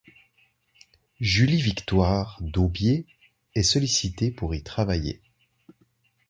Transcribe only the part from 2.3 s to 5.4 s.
Daubié est sollicitée pour y travailler.